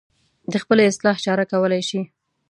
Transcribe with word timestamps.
د 0.51 0.53
خپلې 0.63 0.83
اصلاح 0.91 1.17
چاره 1.25 1.45
کولی 1.51 1.81
شي. 1.89 2.01